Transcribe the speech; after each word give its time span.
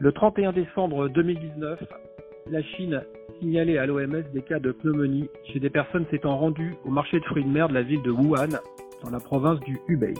Le 0.00 0.12
31 0.12 0.52
décembre 0.52 1.08
2019, 1.08 1.82
la 2.52 2.62
Chine 2.62 3.02
signalait 3.40 3.78
à 3.78 3.86
l'OMS 3.86 4.22
des 4.32 4.42
cas 4.42 4.60
de 4.60 4.70
pneumonie 4.70 5.28
chez 5.52 5.58
des 5.58 5.70
personnes 5.70 6.06
s'étant 6.08 6.38
rendues 6.38 6.76
au 6.84 6.90
marché 6.90 7.18
de 7.18 7.24
fruits 7.24 7.42
de 7.42 7.48
mer 7.48 7.68
de 7.68 7.74
la 7.74 7.82
ville 7.82 8.02
de 8.02 8.12
Wuhan, 8.12 8.60
dans 9.02 9.10
la 9.10 9.18
province 9.18 9.58
du 9.60 9.76
Hubei. 9.88 10.14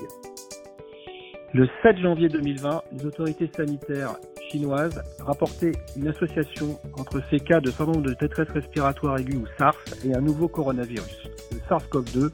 Le 1.54 1.68
7 1.82 1.96
janvier 1.98 2.28
2020, 2.28 2.82
les 2.90 3.06
autorités 3.06 3.48
sanitaires 3.54 4.16
chinoises 4.50 5.00
rapportaient 5.20 5.76
une 5.96 6.08
association 6.08 6.80
entre 6.98 7.22
ces 7.30 7.38
cas 7.38 7.60
de 7.60 7.70
syndrome 7.70 8.02
de 8.02 8.14
détresse 8.14 8.50
respiratoire 8.50 9.18
aiguë 9.18 9.36
ou 9.36 9.46
SARS 9.58 9.78
et 10.04 10.12
un 10.12 10.20
nouveau 10.20 10.48
coronavirus, 10.48 11.28
le 11.52 11.58
SARS-CoV-2, 11.68 12.32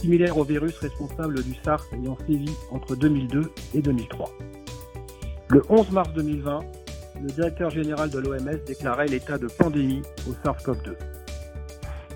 similaire 0.00 0.38
au 0.38 0.44
virus 0.44 0.78
responsable 0.78 1.42
du 1.42 1.52
SARS 1.62 1.84
ayant 1.92 2.16
sévi 2.26 2.50
entre 2.70 2.96
2002 2.96 3.42
et 3.74 3.82
2003. 3.82 4.30
Le 5.50 5.62
11 5.70 5.90
mars 5.92 6.12
2020, 6.12 6.60
le 7.22 7.28
directeur 7.28 7.70
général 7.70 8.10
de 8.10 8.18
l'OMS 8.18 8.58
déclarait 8.66 9.06
l'état 9.06 9.38
de 9.38 9.46
pandémie 9.46 10.02
au 10.28 10.32
SARS-CoV-2. 10.44 10.94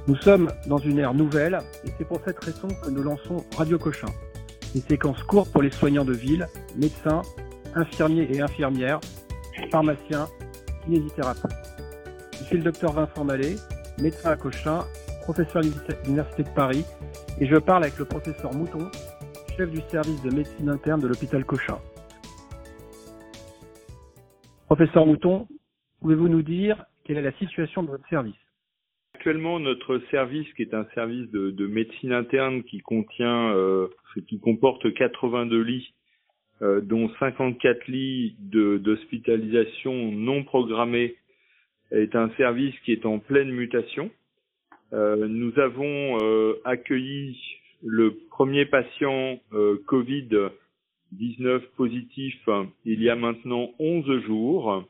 Nous 0.06 0.16
sommes 0.16 0.50
dans 0.66 0.78
une 0.78 0.98
ère 0.98 1.14
nouvelle 1.14 1.60
et 1.84 1.90
c'est 1.96 2.04
pour 2.04 2.20
cette 2.24 2.42
raison 2.42 2.68
que 2.68 2.90
nous 2.90 3.02
lançons 3.02 3.44
Radio 3.56 3.78
Cochin, 3.78 4.08
des 4.74 4.80
séquences 4.80 5.22
courtes 5.22 5.50
pour 5.52 5.62
les 5.62 5.70
soignants 5.70 6.04
de 6.04 6.12
ville, 6.12 6.46
médecins, 6.76 7.22
infirmiers 7.74 8.28
et 8.32 8.40
infirmières, 8.40 9.00
pharmaciens, 9.70 10.26
kinésithérapeutes. 10.84 11.52
Je 12.38 12.44
suis 12.44 12.56
le 12.56 12.64
docteur 12.64 12.92
Vincent 12.92 13.24
Mallet, 13.24 13.56
médecin 14.00 14.30
à 14.30 14.36
Cochin, 14.36 14.84
professeur 15.22 15.58
à 15.58 16.04
l'Université 16.04 16.42
de 16.42 16.48
Paris, 16.50 16.84
et 17.38 17.46
je 17.46 17.56
parle 17.56 17.84
avec 17.84 17.98
le 17.98 18.04
professeur 18.04 18.52
Mouton, 18.52 18.90
chef 19.56 19.70
du 19.70 19.80
service 19.90 20.20
de 20.22 20.30
médecine 20.30 20.68
interne 20.68 21.00
de 21.00 21.06
l'hôpital 21.06 21.44
Cochin. 21.44 21.78
Professeur 24.74 25.04
Mouton, 25.04 25.48
pouvez-vous 26.00 26.28
nous 26.28 26.40
dire 26.40 26.82
quelle 27.04 27.18
est 27.18 27.22
la 27.22 27.32
situation 27.32 27.82
de 27.82 27.88
votre 27.88 28.08
service? 28.08 28.40
Actuellement, 29.14 29.60
notre 29.60 29.98
service, 30.10 30.50
qui 30.54 30.62
est 30.62 30.72
un 30.72 30.86
service 30.94 31.30
de, 31.30 31.66
médecine 31.66 32.14
interne 32.14 32.62
qui 32.62 32.78
contient, 32.78 33.54
euh, 33.54 33.88
qui 34.26 34.40
comporte 34.40 34.90
82 34.94 35.60
lits, 35.60 35.92
euh, 36.62 36.80
dont 36.80 37.10
54 37.20 37.86
lits 37.86 38.34
d'hospitalisation 38.38 40.10
non 40.10 40.42
programmés, 40.42 41.16
est 41.90 42.16
un 42.16 42.30
service 42.38 42.74
qui 42.86 42.92
est 42.92 43.04
en 43.04 43.18
pleine 43.18 43.50
mutation. 43.50 44.10
Euh, 44.94 45.28
nous 45.28 45.52
avons 45.58 46.16
accueilli 46.64 47.38
le 47.84 48.14
premier 48.30 48.64
patient 48.64 49.38
euh, 49.52 49.82
Covid-19 51.12 51.60
positif 51.76 52.48
il 52.84 53.02
y 53.02 53.10
a 53.10 53.16
maintenant 53.16 53.70
11 53.78 54.22
jours. 54.22 54.88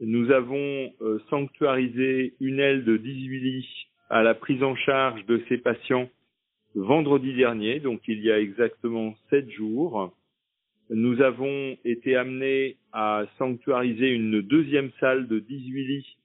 Nous 0.00 0.30
avons 0.30 0.92
sanctuarisé 1.30 2.34
une 2.40 2.58
aile 2.60 2.84
de 2.84 2.96
18 2.96 3.40
lits 3.40 3.86
à 4.10 4.22
la 4.22 4.34
prise 4.34 4.62
en 4.62 4.74
charge 4.76 5.24
de 5.26 5.42
ces 5.48 5.58
patients 5.58 6.08
vendredi 6.74 7.34
dernier, 7.34 7.80
donc 7.80 8.00
il 8.08 8.20
y 8.22 8.32
a 8.32 8.40
exactement 8.40 9.14
7 9.30 9.50
jours. 9.50 10.14
Nous 10.90 11.20
avons 11.22 11.76
été 11.84 12.16
amenés 12.16 12.76
à 12.92 13.24
sanctuariser 13.38 14.08
une 14.08 14.42
deuxième 14.42 14.90
salle 15.00 15.28
de 15.28 15.38
18 15.38 15.84
lits 15.84 16.16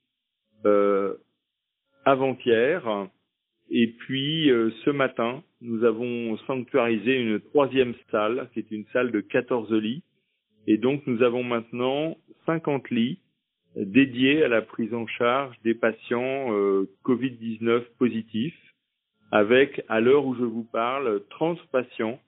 avant-hier. 2.06 3.10
Et 3.70 3.88
puis 3.88 4.50
euh, 4.50 4.72
ce 4.86 4.90
matin, 4.90 5.44
nous 5.62 5.84
avons 5.84 6.38
sanctuarisé 6.46 7.20
une 7.20 7.40
troisième 7.40 7.94
salle, 8.12 8.50
qui 8.54 8.60
est 8.60 8.72
une 8.72 8.86
salle 8.94 9.12
de 9.12 9.22
14 9.22 9.72
lits. 9.74 10.04
Et 10.68 10.78
donc 10.78 11.06
nous 11.08 11.24
avons 11.24 11.44
maintenant 11.44 12.18
50 12.46 12.90
lits 12.90 13.20
dédiés 13.76 14.44
à 14.44 14.48
la 14.48 14.62
prise 14.62 14.94
en 14.94 15.08
charge 15.08 15.56
des 15.64 15.74
patients 15.74 16.52
euh, 16.52 16.90
Covid-19 17.06 17.84
positifs, 17.98 18.60
avec, 19.32 19.84
à 19.88 20.00
l'heure 20.00 20.26
où 20.26 20.36
je 20.36 20.44
vous 20.44 20.64
parle, 20.64 21.24
30 21.30 21.60
patients 21.68 22.20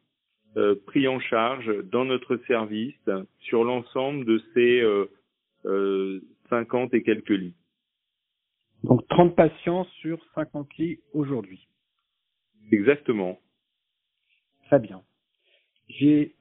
euh, 0.58 0.76
pris 0.88 1.08
en 1.08 1.20
charge 1.20 1.72
dans 1.92 2.06
notre 2.06 2.38
service 2.48 2.96
sur 3.40 3.64
l'ensemble 3.64 4.26
de 4.26 4.42
ces 4.54 4.84
50 6.50 6.94
et 6.94 7.04
quelques 7.04 7.30
lits. 7.30 7.56
Donc 8.84 9.08
30 9.10 9.36
patients 9.36 9.86
sur 10.02 10.20
50 10.36 10.74
lits 10.78 11.00
aujourd'hui. 11.14 11.69
Exactement. 12.72 13.40
Très 14.68 14.80
bien. 14.80 15.02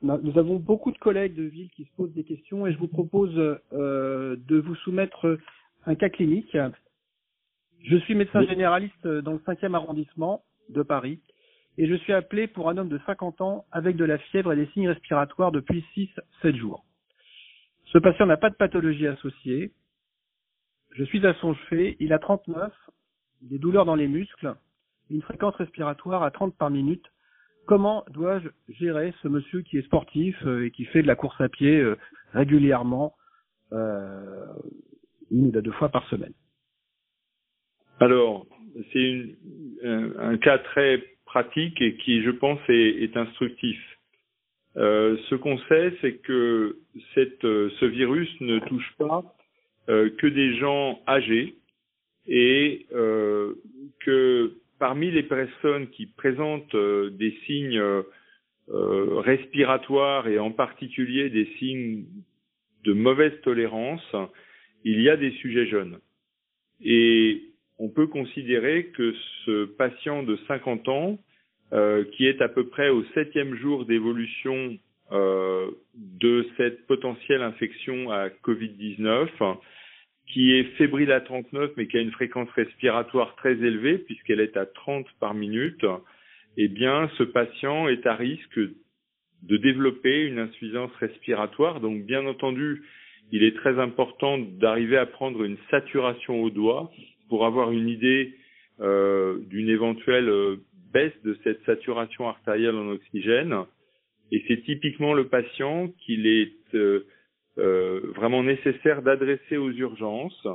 Nous 0.02 0.38
avons 0.38 0.56
beaucoup 0.56 0.92
de 0.92 0.98
collègues 0.98 1.34
de 1.34 1.44
ville 1.44 1.70
qui 1.70 1.84
se 1.84 1.92
posent 1.96 2.12
des 2.12 2.24
questions 2.24 2.66
et 2.66 2.72
je 2.72 2.78
vous 2.78 2.88
propose 2.88 3.34
euh, 3.72 4.36
de 4.36 4.58
vous 4.58 4.74
soumettre 4.76 5.38
un 5.86 5.94
cas 5.94 6.10
clinique. 6.10 6.56
Je 7.82 7.96
suis 7.96 8.14
médecin 8.14 8.42
généraliste 8.42 9.06
dans 9.06 9.32
le 9.32 9.38
5e 9.38 9.74
arrondissement 9.74 10.42
de 10.68 10.82
Paris 10.82 11.20
et 11.78 11.86
je 11.86 11.94
suis 11.94 12.12
appelé 12.12 12.46
pour 12.46 12.68
un 12.68 12.76
homme 12.76 12.88
de 12.88 13.00
50 13.06 13.40
ans 13.40 13.64
avec 13.72 13.96
de 13.96 14.04
la 14.04 14.18
fièvre 14.18 14.52
et 14.52 14.56
des 14.56 14.66
signes 14.72 14.88
respiratoires 14.88 15.52
depuis 15.52 15.84
6-7 16.42 16.56
jours. 16.56 16.84
Ce 17.86 17.98
patient 17.98 18.26
n'a 18.26 18.36
pas 18.36 18.50
de 18.50 18.56
pathologie 18.56 19.06
associée, 19.06 19.72
je 20.90 21.04
suis 21.04 21.24
à 21.26 21.34
son 21.34 21.54
chevet, 21.54 21.96
il 22.00 22.12
a 22.12 22.18
39, 22.18 22.72
des 23.42 23.58
douleurs 23.58 23.84
dans 23.84 23.94
les 23.94 24.08
muscles, 24.08 24.56
une 25.10 25.22
fréquence 25.22 25.54
respiratoire 25.56 26.22
à 26.22 26.30
30 26.30 26.56
par 26.56 26.70
minute. 26.70 27.04
Comment 27.66 28.04
dois-je 28.10 28.48
gérer 28.68 29.12
ce 29.22 29.28
monsieur 29.28 29.62
qui 29.62 29.78
est 29.78 29.82
sportif 29.82 30.36
euh, 30.46 30.66
et 30.66 30.70
qui 30.70 30.84
fait 30.86 31.02
de 31.02 31.06
la 31.06 31.16
course 31.16 31.38
à 31.40 31.48
pied 31.48 31.78
euh, 31.78 31.96
régulièrement, 32.32 33.14
euh, 33.72 34.46
une 35.30 35.48
ou 35.48 35.60
deux 35.60 35.72
fois 35.72 35.90
par 35.90 36.08
semaine? 36.08 36.32
Alors, 38.00 38.46
c'est 38.92 39.36
un, 39.82 40.36
cas 40.38 40.58
très 40.58 41.02
pratique 41.26 41.80
et 41.82 41.96
qui, 41.96 42.22
je 42.22 42.30
pense, 42.30 42.60
est, 42.68 43.16
instructif. 43.16 43.78
ce 44.76 45.34
qu'on 45.34 45.58
sait, 45.68 45.92
c'est 46.00 46.14
que 46.18 46.78
ce 47.14 47.84
virus 47.84 48.30
ne 48.40 48.60
touche 48.60 48.94
pas 48.98 49.24
que 49.88 50.26
des 50.28 50.56
gens 50.58 51.00
âgés 51.08 51.56
et 52.28 52.86
que 54.00 54.54
parmi 54.78 55.10
les 55.10 55.22
personnes 55.22 55.88
qui 55.88 56.06
présentent 56.06 56.74
euh, 56.74 57.10
des 57.10 57.36
signes 57.46 57.82
respiratoires 58.70 60.28
et 60.28 60.38
en 60.38 60.50
particulier 60.50 61.30
des 61.30 61.46
signes 61.58 62.04
de 62.84 62.92
mauvaise 62.92 63.32
tolérance, 63.40 64.14
il 64.84 65.00
y 65.00 65.08
a 65.08 65.16
des 65.16 65.30
sujets 65.40 65.66
jeunes. 65.66 65.98
Et 66.82 67.44
on 67.78 67.88
peut 67.88 68.08
considérer 68.08 68.88
que 68.94 69.14
ce 69.46 69.64
patient 69.64 70.22
de 70.22 70.38
50 70.48 70.86
ans, 70.88 71.18
qui 72.12 72.26
est 72.26 72.42
à 72.42 72.48
peu 72.50 72.66
près 72.66 72.90
au 72.90 73.04
septième 73.14 73.54
jour 73.54 73.86
d'évolution 73.86 74.76
de 75.10 76.46
cette 76.58 76.86
potentielle 76.86 77.42
infection 77.42 78.10
à 78.10 78.28
Covid-19, 78.28 79.28
qui 80.32 80.52
est 80.54 80.64
fébrile 80.76 81.12
à 81.12 81.20
39 81.20 81.72
mais 81.76 81.86
qui 81.86 81.96
a 81.96 82.00
une 82.00 82.12
fréquence 82.12 82.50
respiratoire 82.50 83.34
très 83.36 83.52
élevée 83.52 83.98
puisqu'elle 83.98 84.40
est 84.40 84.56
à 84.56 84.66
30 84.66 85.06
par 85.20 85.34
minute, 85.34 85.84
eh 86.56 86.68
bien 86.68 87.10
ce 87.18 87.22
patient 87.22 87.88
est 87.88 88.06
à 88.06 88.14
risque 88.14 88.60
de 89.42 89.56
développer 89.56 90.26
une 90.26 90.38
insuffisance 90.38 90.90
respiratoire. 90.98 91.80
Donc 91.80 92.04
bien 92.04 92.26
entendu, 92.26 92.82
il 93.30 93.44
est 93.44 93.56
très 93.56 93.78
important 93.78 94.38
d'arriver 94.38 94.96
à 94.96 95.06
prendre 95.06 95.44
une 95.44 95.56
saturation 95.70 96.42
au 96.42 96.50
doigt 96.50 96.90
pour 97.28 97.46
avoir 97.46 97.70
une 97.70 97.88
idée 97.88 98.34
euh, 98.80 99.38
d'une 99.50 99.68
éventuelle 99.68 100.28
euh, 100.28 100.56
baisse 100.92 101.12
de 101.24 101.36
cette 101.44 101.62
saturation 101.64 102.28
artérielle 102.28 102.74
en 102.74 102.88
oxygène. 102.88 103.54
Et 104.32 104.44
c'est 104.48 104.62
typiquement 104.62 105.14
le 105.14 105.28
patient 105.28 105.88
qu'il 106.04 106.26
est 106.26 106.52
euh, 106.74 107.06
vraiment 107.58 108.42
nécessaire 108.42 109.02
d'adresser 109.02 109.56
aux 109.56 109.72
urgences. 109.72 110.46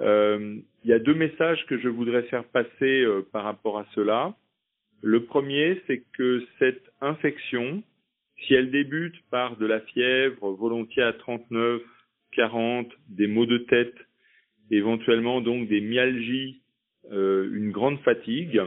Euh, 0.00 0.58
il 0.84 0.90
y 0.90 0.92
a 0.92 0.98
deux 0.98 1.14
messages 1.14 1.64
que 1.66 1.78
je 1.78 1.88
voudrais 1.88 2.24
faire 2.24 2.44
passer 2.44 3.02
euh, 3.02 3.26
par 3.32 3.44
rapport 3.44 3.78
à 3.78 3.86
cela. 3.94 4.34
Le 5.02 5.24
premier, 5.24 5.80
c'est 5.86 6.02
que 6.12 6.44
cette 6.58 6.82
infection, 7.00 7.82
si 8.42 8.54
elle 8.54 8.70
débute 8.70 9.16
par 9.30 9.56
de 9.56 9.66
la 9.66 9.80
fièvre 9.80 10.50
volontiers 10.52 11.02
à 11.02 11.12
39, 11.12 11.82
40, 12.32 12.88
des 13.08 13.26
maux 13.26 13.46
de 13.46 13.58
tête, 13.58 13.94
éventuellement 14.70 15.40
donc 15.40 15.68
des 15.68 15.80
myalgies, 15.80 16.60
une 17.12 17.70
grande 17.70 18.00
fatigue, 18.00 18.60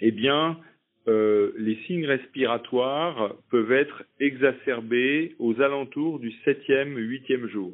eh 0.00 0.12
bien, 0.12 0.60
euh, 1.08 1.52
les 1.58 1.76
signes 1.86 2.06
respiratoires 2.06 3.34
peuvent 3.50 3.72
être 3.72 4.04
exacerbés 4.20 5.34
aux 5.38 5.60
alentours 5.60 6.20
du 6.20 6.32
septième, 6.44 6.96
huitième 6.96 7.48
jour. 7.48 7.72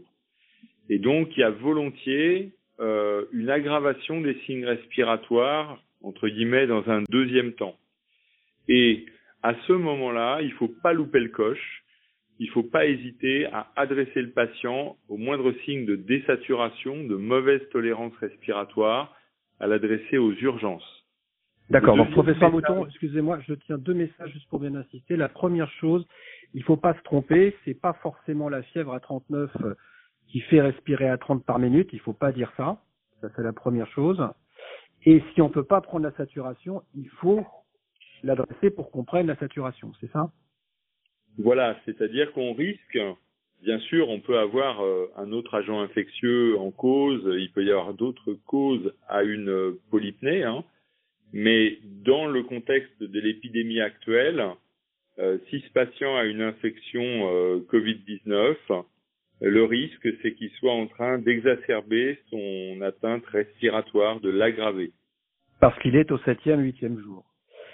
Et 0.89 0.99
donc, 0.99 1.37
il 1.37 1.41
y 1.41 1.43
a 1.43 1.51
volontiers 1.51 2.53
euh, 2.81 3.27
une 3.33 3.51
aggravation 3.51 4.21
des 4.21 4.35
signes 4.47 4.65
respiratoires, 4.65 5.83
entre 6.03 6.29
guillemets, 6.29 6.67
dans 6.67 6.89
un 6.89 7.03
deuxième 7.11 7.53
temps. 7.53 7.77
Et 8.69 9.05
à 9.43 9.55
ce 9.67 9.73
moment-là, 9.73 10.39
il 10.41 10.49
ne 10.49 10.55
faut 10.55 10.73
pas 10.83 10.93
louper 10.93 11.21
le 11.21 11.29
coche. 11.29 11.83
il 12.39 12.47
ne 12.47 12.53
faut 12.53 12.63
pas 12.63 12.87
hésiter 12.87 13.47
à 13.47 13.73
adresser 13.75 14.23
le 14.23 14.31
patient 14.31 14.97
au 15.09 15.17
moindre 15.17 15.53
signe 15.65 15.85
de 15.85 15.97
désaturation, 15.97 17.05
de 17.05 17.17
mauvaise 17.17 17.69
tolérance 17.71 18.17
respiratoire, 18.21 19.15
à 19.59 19.67
l'adresser 19.67 20.19
aux 20.19 20.33
urgences. 20.33 20.98
D'accord. 21.71 21.97
Donc, 21.97 22.11
professeur 22.13 22.51
Mouton, 22.51 22.87
excusez-moi, 22.87 23.41
je 23.47 23.55
tiens 23.55 23.77
deux 23.77 23.95
messages 23.95 24.33
juste 24.33 24.49
pour 24.49 24.61
bien 24.61 24.75
insister. 24.75 25.17
La 25.17 25.29
première 25.29 25.71
chose, 25.73 26.07
il 26.55 26.61
ne 26.61 26.65
faut 26.65 26.79
pas 26.79 26.95
se 26.95 27.03
tromper, 27.03 27.55
c'est 27.65 27.79
pas 27.79 27.93
forcément 27.95 28.49
la 28.49 28.63
fièvre 28.63 28.95
à 28.95 29.01
39 29.01 29.51
euh, 29.61 29.75
qui 30.29 30.41
fait 30.41 30.63
respirer 30.63 31.09
à 31.09 31.19
30 31.19 31.45
par 31.45 31.59
minute, 31.59 31.91
il 31.93 31.97
ne 31.97 32.03
faut 32.03 32.15
pas 32.15 32.33
dire 32.33 32.53
ça. 32.57 32.79
Ça, 33.21 33.29
c'est 33.37 33.43
la 33.43 33.53
première 33.53 33.89
chose. 33.89 34.23
Et 35.05 35.23
si 35.33 35.43
on 35.43 35.49
ne 35.49 35.53
peut 35.53 35.65
pas 35.65 35.81
prendre 35.81 36.05
la 36.05 36.13
saturation, 36.13 36.83
il 36.95 37.09
faut 37.21 37.45
l'adresser 38.23 38.71
pour 38.71 38.91
qu'on 38.91 39.05
prenne 39.05 39.27
la 39.27 39.37
saturation, 39.37 39.93
c'est 40.01 40.11
ça? 40.11 40.31
Voilà, 41.39 41.77
c'est-à-dire 41.85 42.33
qu'on 42.33 42.53
risque, 42.53 42.99
bien 43.63 43.79
sûr, 43.79 44.09
on 44.09 44.21
peut 44.21 44.39
avoir 44.39 44.83
euh, 44.83 45.11
un 45.17 45.33
autre 45.33 45.55
agent 45.55 45.81
infectieux 45.81 46.59
en 46.59 46.71
cause, 46.71 47.23
il 47.39 47.53
peut 47.53 47.65
y 47.65 47.71
avoir 47.71 47.95
d'autres 47.95 48.33
causes 48.47 48.93
à 49.07 49.23
une 49.23 49.77
polypnée, 49.91 50.43
hein, 50.43 50.65
mais 51.33 51.79
dans 52.05 52.27
le 52.27 52.43
contexte 52.43 53.03
de 53.03 53.21
l'épidémie 53.21 53.81
actuelle, 53.81 54.45
euh, 55.19 55.39
si 55.51 55.61
ce 55.61 55.73
patient 55.73 56.17
a 56.17 56.25
une 56.25 56.43
infection 56.43 57.03
euh, 57.03 57.59
Covid-19, 57.71 58.57
le 59.41 59.65
risque, 59.65 60.09
c'est 60.23 60.35
qu'il 60.35 60.51
soit 60.53 60.73
en 60.73 60.87
train 60.87 61.19
d'exacerber 61.19 62.19
son 62.31 62.81
atteinte 62.83 63.25
respiratoire, 63.27 64.21
de 64.21 64.31
l'aggraver. 64.31 64.93
Parce 65.61 65.79
qu'il 65.81 65.97
est 65.97 66.11
au 66.11 66.19
septième, 66.19 66.61
huitième 66.61 67.01
jour. 67.01 67.25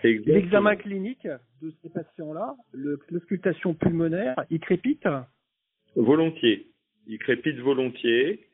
L'examen 0.03 0.77
clinique 0.77 1.27
de 1.63 1.73
ces 1.83 1.89
patients-là, 1.89 2.55
l'auscultation 2.75 3.73
pulmonaire, 3.73 4.37
il 4.51 4.61
crépite? 4.61 5.09
Volontiers. 5.97 6.67
Il 7.07 7.19
crépite 7.19 7.59
volontiers. 7.59 8.47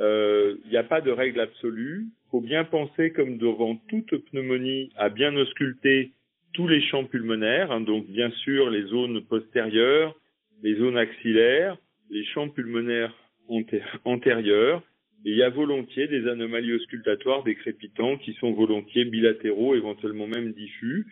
Euh, 0.00 0.56
il 0.64 0.70
n'y 0.70 0.76
a 0.76 0.84
pas 0.84 1.00
de 1.00 1.10
règle 1.10 1.40
absolue. 1.40 2.06
Faut 2.36 2.42
bien 2.42 2.64
penser, 2.64 3.12
comme 3.12 3.38
devant 3.38 3.76
toute 3.88 4.14
pneumonie, 4.26 4.90
à 4.96 5.08
bien 5.08 5.34
ausculter 5.36 6.10
tous 6.52 6.68
les 6.68 6.82
champs 6.82 7.06
pulmonaires, 7.06 7.72
hein, 7.72 7.80
donc 7.80 8.06
bien 8.08 8.30
sûr 8.44 8.68
les 8.68 8.82
zones 8.82 9.22
postérieures, 9.24 10.14
les 10.62 10.74
zones 10.74 10.98
axillaires, 10.98 11.78
les 12.10 12.26
champs 12.26 12.50
pulmonaires 12.50 13.14
antérieurs, 14.04 14.82
il 15.24 15.34
y 15.34 15.42
a 15.42 15.48
volontiers 15.48 16.08
des 16.08 16.28
anomalies 16.28 16.74
auscultatoires, 16.74 17.42
des 17.42 17.54
crépitants 17.54 18.18
qui 18.18 18.34
sont 18.34 18.52
volontiers 18.52 19.06
bilatéraux, 19.06 19.74
éventuellement 19.74 20.26
même 20.26 20.52
diffus. 20.52 21.06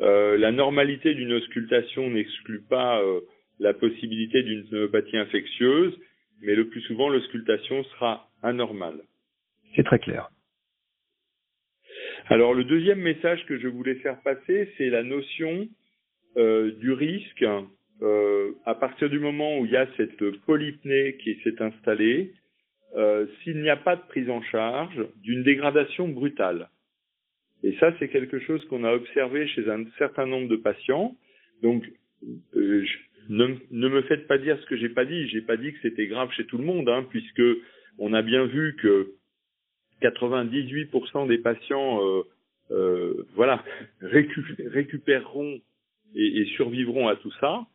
Euh, 0.00 0.38
la 0.38 0.52
normalité 0.52 1.14
d'une 1.14 1.32
auscultation 1.32 2.08
n'exclut 2.08 2.62
pas 2.62 3.02
euh, 3.02 3.22
la 3.58 3.74
possibilité 3.74 4.44
d'une 4.44 4.64
pneumopathie 4.68 5.16
infectieuse, 5.16 5.98
mais 6.40 6.54
le 6.54 6.68
plus 6.68 6.82
souvent 6.82 7.08
l'auscultation 7.08 7.82
sera 7.82 8.30
anormale. 8.44 9.00
C'est 9.74 9.82
très 9.82 9.98
clair. 9.98 10.30
Alors 12.28 12.54
le 12.54 12.64
deuxième 12.64 13.00
message 13.00 13.44
que 13.46 13.58
je 13.58 13.68
voulais 13.68 13.96
faire 13.96 14.20
passer, 14.22 14.72
c'est 14.76 14.90
la 14.90 15.02
notion 15.02 15.68
euh, 16.36 16.72
du 16.78 16.92
risque 16.92 17.44
euh, 18.02 18.52
à 18.64 18.74
partir 18.74 19.10
du 19.10 19.18
moment 19.18 19.58
où 19.58 19.66
il 19.66 19.72
y 19.72 19.76
a 19.76 19.86
cette 19.96 20.24
polypnée 20.46 21.16
qui 21.22 21.36
s'est 21.42 21.60
installée, 21.60 22.32
euh, 22.96 23.26
s'il 23.42 23.60
n'y 23.60 23.70
a 23.70 23.76
pas 23.76 23.96
de 23.96 24.02
prise 24.02 24.28
en 24.30 24.42
charge, 24.42 25.06
d'une 25.22 25.42
dégradation 25.42 26.08
brutale. 26.08 26.68
Et 27.62 27.74
ça, 27.78 27.94
c'est 27.98 28.08
quelque 28.08 28.40
chose 28.40 28.64
qu'on 28.66 28.84
a 28.84 28.92
observé 28.92 29.46
chez 29.48 29.68
un 29.70 29.84
certain 29.98 30.26
nombre 30.26 30.48
de 30.48 30.56
patients. 30.56 31.16
Donc, 31.62 31.84
euh, 32.56 32.84
ne, 33.28 33.54
ne, 33.70 33.88
me 33.88 34.02
faites 34.02 34.26
pas 34.26 34.38
dire 34.38 34.58
ce 34.60 34.66
que 34.66 34.76
j'ai 34.76 34.88
pas 34.88 35.04
dit. 35.04 35.28
J'ai 35.28 35.42
pas 35.42 35.56
dit 35.56 35.72
que 35.72 35.78
c'était 35.82 36.08
grave 36.08 36.30
chez 36.32 36.44
tout 36.46 36.58
le 36.58 36.64
monde, 36.64 36.88
hein, 36.88 37.06
puisque 37.08 37.42
on 37.98 38.12
a 38.14 38.22
bien 38.22 38.46
vu 38.46 38.76
que 38.82 39.12
98% 40.02 41.28
des 41.28 41.38
patients, 41.38 42.02
euh, 42.02 42.22
euh, 42.70 43.26
voilà, 43.34 43.64
récupéreront 44.00 45.60
et, 46.14 46.44
survivront 46.56 47.08
à 47.08 47.16
tout 47.16 47.32
ça. 47.40 47.66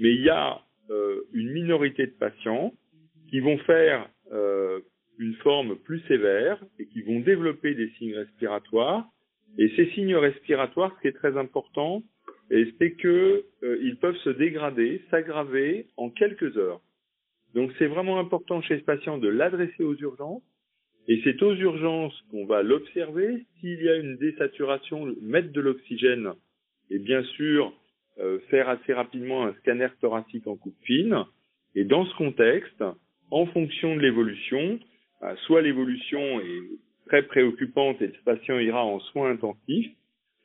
Mais 0.00 0.14
il 0.14 0.22
y 0.22 0.30
a 0.30 0.60
euh, 0.90 1.22
une 1.32 1.50
minorité 1.52 2.06
de 2.06 2.12
patients 2.12 2.72
qui 3.30 3.40
vont 3.40 3.58
faire 3.58 4.08
une 5.18 5.34
forme 5.36 5.76
plus 5.76 6.00
sévère 6.08 6.62
et 6.78 6.86
qui 6.86 7.00
vont 7.02 7.20
développer 7.20 7.74
des 7.74 7.88
signes 7.96 8.14
respiratoires. 8.14 9.06
Et 9.56 9.70
ces 9.76 9.86
signes 9.92 10.16
respiratoires, 10.16 10.92
ce 10.96 11.02
qui 11.02 11.08
est 11.08 11.18
très 11.18 11.36
important, 11.38 12.02
c'est 12.50 12.92
que 12.92 13.44
ils 13.82 13.96
peuvent 13.96 14.16
se 14.18 14.30
dégrader, 14.30 15.02
s'aggraver 15.10 15.86
en 15.96 16.10
quelques 16.10 16.56
heures. 16.56 16.80
Donc 17.54 17.72
c'est 17.78 17.86
vraiment 17.86 18.18
important 18.20 18.60
chez 18.60 18.78
ce 18.78 18.84
patient 18.84 19.16
de 19.18 19.28
l'adresser 19.28 19.82
aux 19.82 19.96
urgences. 19.96 20.42
Et 21.08 21.20
c'est 21.22 21.40
aux 21.42 21.54
urgences 21.54 22.20
qu'on 22.30 22.46
va 22.46 22.62
l'observer. 22.62 23.44
S'il 23.60 23.82
y 23.82 23.88
a 23.88 23.96
une 23.96 24.16
désaturation, 24.16 25.14
mettre 25.22 25.52
de 25.52 25.60
l'oxygène 25.60 26.32
et 26.90 26.98
bien 26.98 27.22
sûr 27.22 27.72
euh, 28.18 28.38
faire 28.50 28.68
assez 28.68 28.92
rapidement 28.92 29.46
un 29.46 29.54
scanner 29.54 29.88
thoracique 30.00 30.46
en 30.46 30.56
coupe 30.56 30.76
fine. 30.82 31.24
Et 31.74 31.84
dans 31.84 32.04
ce 32.06 32.16
contexte, 32.16 32.82
en 33.30 33.46
fonction 33.46 33.94
de 33.94 34.00
l'évolution, 34.00 34.78
euh, 35.22 35.34
soit 35.46 35.62
l'évolution 35.62 36.40
est 36.40 36.62
très 37.06 37.22
préoccupante 37.22 38.00
et 38.02 38.08
le 38.08 38.14
patient 38.24 38.58
ira 38.58 38.84
en 38.84 38.98
soins 38.98 39.30
intensifs, 39.30 39.92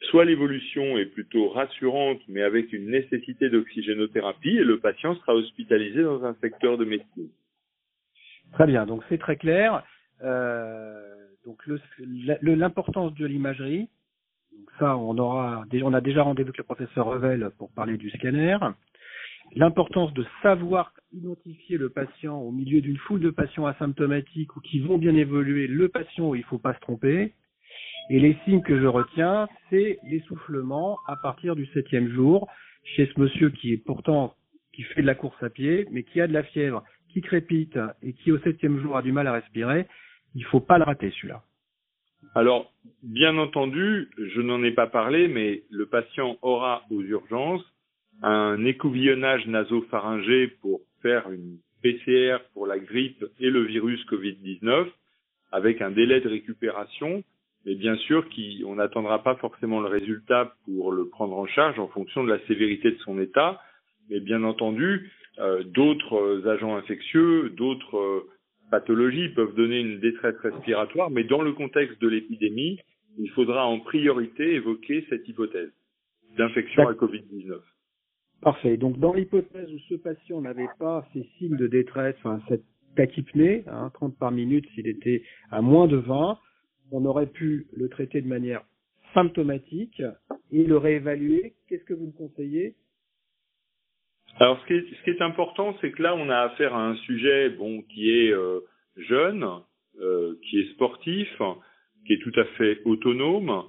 soit 0.09 0.25
l'évolution 0.25 0.97
est 0.97 1.05
plutôt 1.05 1.49
rassurante 1.49 2.21
mais 2.27 2.41
avec 2.41 2.71
une 2.73 2.89
nécessité 2.89 3.49
d'oxygénothérapie 3.49 4.57
et 4.57 4.63
le 4.63 4.79
patient 4.79 5.15
sera 5.15 5.33
hospitalisé 5.33 6.03
dans 6.03 6.23
un 6.23 6.35
secteur 6.35 6.77
de 6.77 6.85
médecine. 6.85 7.29
Très 8.53 8.67
bien, 8.67 8.85
donc 8.85 9.01
c'est 9.09 9.17
très 9.17 9.37
clair. 9.37 9.83
Euh, 10.23 11.27
donc 11.45 11.59
l'importance 12.41 13.13
de 13.15 13.25
l'imagerie, 13.25 13.89
donc 14.51 14.69
ça, 14.79 14.97
on 14.97 15.17
aura, 15.17 15.63
on 15.83 15.93
a 15.93 16.01
déjà 16.01 16.23
rendez-vous 16.23 16.49
avec 16.49 16.57
le 16.57 16.63
professeur 16.63 17.05
Revel 17.05 17.51
pour 17.57 17.71
parler 17.71 17.97
du 17.97 18.09
scanner. 18.11 18.57
L'importance 19.55 20.13
de 20.13 20.25
savoir 20.41 20.93
identifier 21.11 21.77
le 21.77 21.89
patient 21.89 22.37
au 22.37 22.51
milieu 22.51 22.81
d'une 22.81 22.97
foule 22.97 23.19
de 23.19 23.31
patients 23.31 23.65
asymptomatiques 23.65 24.55
ou 24.55 24.61
qui 24.61 24.79
vont 24.79 24.97
bien 24.97 25.15
évoluer, 25.15 25.67
le 25.67 25.89
patient 25.89 26.33
il 26.33 26.39
ne 26.39 26.45
faut 26.45 26.57
pas 26.57 26.73
se 26.73 26.79
tromper. 26.79 27.33
Et 28.09 28.19
les 28.19 28.37
signes 28.45 28.61
que 28.61 28.79
je 28.79 28.87
retiens, 28.87 29.47
c'est 29.69 29.99
l'essoufflement 30.03 30.97
à 31.07 31.15
partir 31.15 31.55
du 31.55 31.65
septième 31.67 32.09
jour 32.09 32.47
chez 32.83 33.05
ce 33.07 33.19
monsieur 33.19 33.49
qui 33.49 33.73
est 33.73 33.77
pourtant 33.77 34.35
qui 34.73 34.83
fait 34.83 35.01
de 35.01 35.07
la 35.07 35.15
course 35.15 35.41
à 35.43 35.49
pied, 35.49 35.85
mais 35.91 36.03
qui 36.03 36.21
a 36.21 36.27
de 36.27 36.33
la 36.33 36.43
fièvre, 36.43 36.83
qui 37.09 37.21
crépite 37.21 37.77
et 38.01 38.13
qui 38.13 38.31
au 38.31 38.39
septième 38.39 38.79
jour 38.79 38.95
a 38.97 39.01
du 39.01 39.11
mal 39.11 39.27
à 39.27 39.33
respirer. 39.33 39.87
Il 40.35 40.45
faut 40.45 40.59
pas 40.59 40.77
le 40.77 40.83
rater 40.83 41.11
celui-là. 41.11 41.43
Alors, 42.35 42.71
bien 43.03 43.37
entendu, 43.37 44.09
je 44.17 44.41
n'en 44.41 44.63
ai 44.63 44.71
pas 44.71 44.87
parlé, 44.87 45.27
mais 45.27 45.63
le 45.69 45.85
patient 45.87 46.37
aura 46.41 46.83
aux 46.89 47.01
urgences 47.01 47.65
un 48.21 48.63
écouvillonnage 48.65 49.47
nasopharyngé 49.47 50.47
pour 50.61 50.81
faire 51.01 51.29
une 51.31 51.57
PCR 51.81 52.37
pour 52.53 52.67
la 52.67 52.79
grippe 52.79 53.25
et 53.39 53.49
le 53.49 53.63
virus 53.63 54.05
Covid-19 54.05 54.87
avec 55.51 55.81
un 55.81 55.91
délai 55.91 56.21
de 56.21 56.29
récupération, 56.29 57.23
mais 57.65 57.75
bien 57.75 57.95
sûr 57.97 58.25
qu'on 58.29 58.75
n'attendra 58.75 59.23
pas 59.23 59.35
forcément 59.35 59.81
le 59.81 59.87
résultat 59.87 60.53
pour 60.65 60.91
le 60.91 61.09
prendre 61.09 61.37
en 61.37 61.47
charge 61.47 61.79
en 61.79 61.87
fonction 61.87 62.23
de 62.23 62.29
la 62.29 62.39
sévérité 62.47 62.91
de 62.91 62.97
son 62.99 63.19
état, 63.19 63.59
mais 64.09 64.19
bien 64.19 64.43
entendu, 64.43 65.11
euh, 65.39 65.63
d'autres 65.63 66.47
agents 66.47 66.75
infectieux, 66.77 67.49
d'autres 67.49 67.97
euh, 67.97 68.29
pathologies 68.71 69.29
peuvent 69.29 69.53
donner 69.53 69.79
une 69.79 69.99
détresse 69.99 70.37
respiratoire, 70.37 71.11
mais 71.11 71.23
dans 71.25 71.43
le 71.43 71.53
contexte 71.53 72.01
de 72.01 72.07
l'épidémie, 72.07 72.79
il 73.19 73.29
faudra 73.31 73.67
en 73.67 73.79
priorité 73.79 74.55
évoquer 74.55 75.05
cette 75.09 75.27
hypothèse 75.27 75.71
d'infection 76.37 76.87
à 76.87 76.93
Covid-19. 76.93 77.59
Parfait. 78.41 78.77
Donc, 78.77 78.97
dans 78.97 79.13
l'hypothèse 79.13 79.71
où 79.71 79.77
ce 79.89 79.95
patient 79.95 80.41
n'avait 80.41 80.69
pas 80.79 81.07
ces 81.13 81.27
signes 81.37 81.57
de 81.57 81.67
détresse, 81.67 82.15
enfin, 82.19 82.41
cette 82.47 82.63
tachypnée, 82.95 83.63
hein, 83.67 83.91
30 83.93 84.17
par 84.17 84.31
minute, 84.31 84.65
s'il 84.73 84.87
était 84.87 85.21
à 85.51 85.61
moins 85.61 85.87
de 85.87 85.97
20, 85.97 86.39
on 86.91 87.05
aurait 87.05 87.27
pu 87.27 87.67
le 87.75 87.87
traiter 87.89 88.21
de 88.21 88.27
manière 88.27 88.63
symptomatique 89.13 90.01
et 90.51 90.63
le 90.63 90.77
réévaluer. 90.77 91.53
Qu'est-ce 91.67 91.83
que 91.83 91.93
vous 91.93 92.07
me 92.07 92.11
conseillez? 92.11 92.75
Alors, 94.39 94.59
ce 94.61 94.67
qui 94.67 94.73
est, 94.73 94.85
ce 94.95 95.03
qui 95.03 95.09
est 95.11 95.21
important, 95.21 95.77
c'est 95.81 95.91
que 95.91 96.01
là, 96.01 96.15
on 96.15 96.29
a 96.29 96.37
affaire 96.39 96.73
à 96.73 96.87
un 96.87 96.95
sujet 96.97 97.49
bon 97.49 97.81
qui 97.83 98.09
est 98.09 98.31
euh, 98.31 98.61
jeune, 98.97 99.45
euh, 99.99 100.35
qui 100.43 100.59
est 100.59 100.71
sportif, 100.73 101.29
qui 102.05 102.13
est 102.13 102.21
tout 102.21 102.39
à 102.39 102.45
fait 102.57 102.79
autonome, 102.85 103.63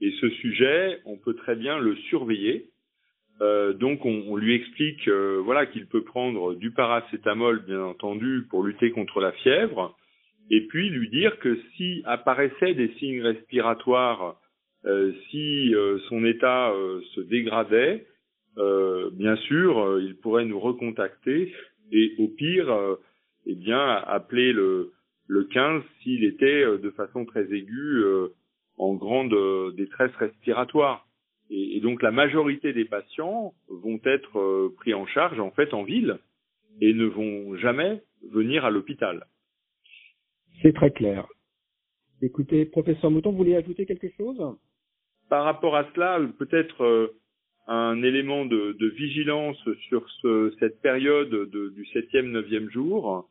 et 0.00 0.10
ce 0.20 0.28
sujet, 0.30 1.00
on 1.04 1.16
peut 1.16 1.34
très 1.34 1.56
bien 1.56 1.78
le 1.78 1.96
surveiller. 2.08 2.70
Euh, 3.40 3.72
donc, 3.72 4.04
on, 4.04 4.24
on, 4.28 4.36
lui 4.36 4.54
explique, 4.54 5.08
euh, 5.08 5.40
voilà, 5.44 5.66
qu'il 5.66 5.86
peut 5.86 6.04
prendre 6.04 6.54
du 6.54 6.70
paracétamol, 6.70 7.64
bien 7.64 7.82
entendu, 7.82 8.46
pour 8.48 8.62
lutter 8.62 8.90
contre 8.92 9.20
la 9.20 9.32
fièvre, 9.32 9.96
et 10.50 10.66
puis 10.68 10.90
lui 10.90 11.08
dire 11.10 11.38
que 11.38 11.58
si 11.76 12.02
apparaissaient 12.04 12.74
des 12.74 12.92
signes 12.98 13.22
respiratoires, 13.22 14.36
euh, 14.84 15.12
si 15.30 15.74
son 16.08 16.24
état 16.24 16.72
se 17.14 17.20
dégradait, 17.22 18.06
euh, 18.58 19.10
bien 19.12 19.36
sûr, 19.36 19.78
euh, 19.78 20.02
il 20.02 20.16
pourrait 20.16 20.44
nous 20.44 20.60
recontacter 20.60 21.52
et 21.92 22.14
au 22.18 22.28
pire, 22.28 22.70
euh, 22.70 22.96
eh 23.46 23.54
bien, 23.54 23.80
appeler 24.06 24.52
le, 24.52 24.92
le 25.26 25.44
15 25.44 25.82
s'il 26.02 26.24
était 26.24 26.64
de 26.78 26.90
façon 26.90 27.24
très 27.24 27.52
aiguë 27.52 28.04
en 28.78 28.94
grande 28.94 29.34
détresse 29.74 30.14
respiratoire. 30.16 31.06
Et, 31.50 31.76
et, 31.76 31.80
donc 31.80 32.02
la 32.02 32.10
majorité 32.10 32.72
des 32.72 32.86
patients 32.86 33.52
vont 33.68 34.00
être 34.04 34.72
pris 34.76 34.94
en 34.94 35.06
charge 35.06 35.38
en 35.40 35.50
fait 35.50 35.74
en 35.74 35.82
ville 35.82 36.18
et 36.80 36.94
ne 36.94 37.04
vont 37.04 37.54
jamais 37.56 38.02
venir 38.32 38.64
à 38.64 38.70
l'hôpital. 38.70 39.26
C'est 40.62 40.74
très 40.74 40.90
clair. 40.90 41.26
Écoutez, 42.22 42.64
professeur 42.64 43.10
Mouton, 43.10 43.32
vous 43.32 43.36
voulez 43.36 43.56
ajouter 43.56 43.84
quelque 43.84 44.08
chose? 44.16 44.40
Par 45.28 45.44
rapport 45.44 45.76
à 45.76 45.86
cela, 45.94 46.18
peut-être 46.38 47.14
un 47.94 48.02
élément 48.02 48.44
de, 48.44 48.86
vigilance 48.96 49.62
sur 49.88 50.08
ce, 50.20 50.52
cette 50.58 50.80
période 50.82 51.30
de, 51.30 51.68
du 51.68 51.86
septième, 51.86 52.30
neuvième 52.30 52.68
jour, 52.70 53.28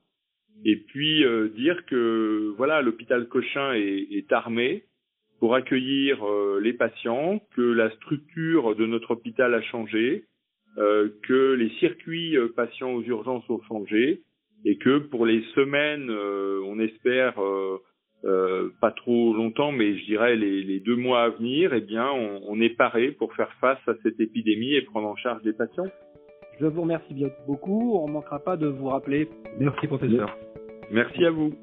et 0.65 0.77
puis 0.77 1.25
euh, 1.25 1.49
dire 1.49 1.85
que 1.85 2.53
voilà 2.57 2.81
l'hôpital 2.81 3.27
Cochin 3.27 3.73
est, 3.73 4.31
armé 4.31 4.85
pour 5.39 5.55
accueillir 5.55 6.25
euh, 6.25 6.59
les 6.61 6.73
patients, 6.73 7.41
que 7.55 7.61
la 7.61 7.91
structure 7.91 8.75
de 8.75 8.85
notre 8.85 9.11
hôpital 9.11 9.53
a 9.53 9.61
changé, 9.61 10.25
euh, 10.77 11.09
que 11.23 11.53
les 11.53 11.69
circuits 11.79 12.37
patients 12.55 12.93
aux 12.93 13.03
urgences 13.03 13.49
ont 13.49 13.61
changé, 13.63 14.21
et 14.63 14.77
que 14.77 14.99
pour 14.99 15.25
les 15.25 15.43
semaines, 15.55 16.09
on 16.09 16.79
espère 16.79 17.35
euh, 18.25 18.69
pas 18.79 18.91
trop 18.91 19.33
longtemps, 19.33 19.71
mais 19.71 19.97
je 19.97 20.05
dirais 20.05 20.35
les, 20.35 20.63
les, 20.63 20.79
deux 20.79 20.95
mois 20.95 21.23
à 21.23 21.29
venir, 21.29 21.73
eh 21.73 21.81
bien, 21.81 22.09
on, 22.09 22.41
on, 22.47 22.61
est 22.61 22.75
paré 22.75 23.11
pour 23.11 23.33
faire 23.33 23.51
face 23.59 23.79
à 23.87 23.93
cette 24.01 24.19
épidémie 24.19 24.75
et 24.75 24.81
prendre 24.81 25.07
en 25.07 25.15
charge 25.15 25.41
des 25.43 25.53
patients. 25.53 25.87
Je 26.59 26.65
vous 26.65 26.81
remercie 26.81 27.13
bien 27.13 27.29
beaucoup. 27.47 27.97
On 27.97 28.07
ne 28.07 28.13
manquera 28.13 28.39
pas 28.39 28.57
de 28.57 28.67
vous 28.67 28.87
rappeler. 28.87 29.27
Merci, 29.59 29.87
professeur. 29.87 30.37
Merci 30.91 31.25
à 31.25 31.31
vous. 31.31 31.53